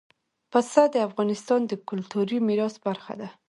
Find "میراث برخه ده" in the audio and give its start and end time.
2.47-3.29